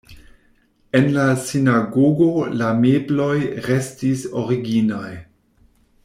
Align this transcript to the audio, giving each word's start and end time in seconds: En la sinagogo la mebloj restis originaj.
En 0.99 1.03
la 1.17 1.25
sinagogo 1.49 2.29
la 2.61 2.69
mebloj 2.79 3.35
restis 3.69 4.23
originaj. 4.45 5.11